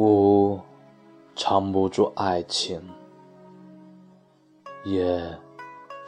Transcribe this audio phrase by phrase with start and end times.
[0.00, 0.58] 吾
[1.36, 2.82] 藏不住爱情，
[4.82, 5.38] 也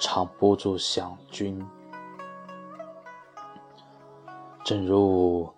[0.01, 1.63] 藏不住想君。
[4.65, 5.53] 正如吾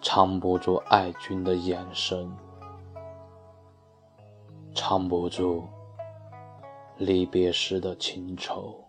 [0.00, 2.32] 藏不住爱君的眼神，
[4.72, 5.66] 藏不住
[6.98, 8.80] 离别时的情愁，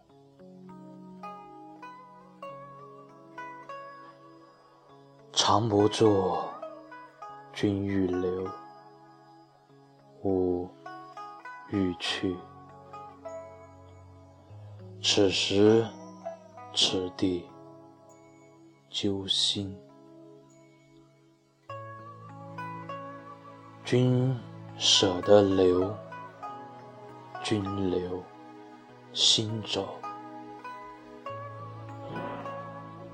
[5.34, 6.38] 藏不住。
[7.62, 8.50] 君欲留，
[10.24, 10.68] 吾
[11.70, 12.36] 欲去。
[15.00, 15.86] 此时
[16.74, 17.48] 此地
[18.90, 19.80] 揪心。
[23.86, 24.36] 君
[24.76, 25.96] 舍得留，
[27.44, 28.24] 君留
[29.14, 29.88] 心走。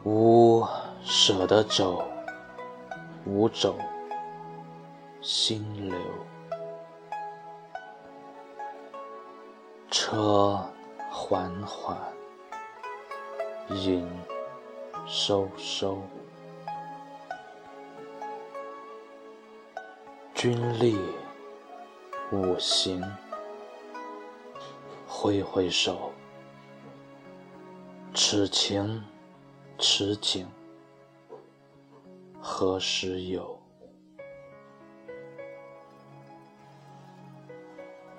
[0.06, 0.66] 吾
[1.04, 2.02] 舍得走，
[3.26, 3.78] 吾走。
[5.30, 5.98] 心流，
[9.92, 10.66] 车
[11.12, 11.98] 缓缓，
[13.68, 14.10] 影
[15.06, 16.02] 收收，
[20.34, 20.98] 君立
[22.32, 23.04] 我行，
[25.06, 26.14] 挥挥手，
[28.14, 29.04] 此情
[29.78, 30.48] 此景，
[32.40, 33.57] 何时有？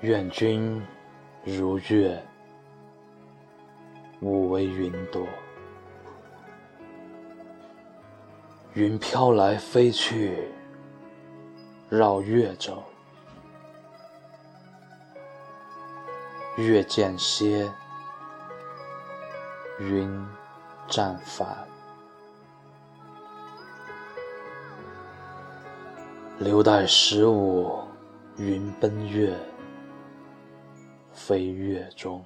[0.00, 0.80] 愿君
[1.44, 2.22] 如月，
[4.20, 5.26] 吾为云朵。
[8.74, 10.46] 云飘来飞去，
[11.88, 12.84] 绕月走。
[16.56, 17.68] 月渐歇，
[19.80, 20.24] 云
[20.86, 21.66] 暂返。
[26.38, 27.80] 留待十五
[28.36, 29.36] 云奔月。
[31.18, 32.24] 飞跃中。